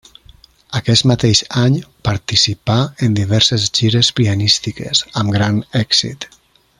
Aquest 0.77 1.05
mateix 1.11 1.41
any 1.63 1.75
participà 2.09 2.79
en 3.09 3.19
diverses 3.21 3.69
gires 3.81 4.13
pianístiques, 4.21 5.07
amb 5.23 5.37
gran 5.41 5.65
èxit. 5.85 6.29